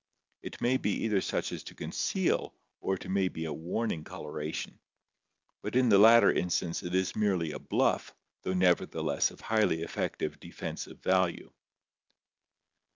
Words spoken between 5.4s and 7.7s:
but in the latter instance it is merely a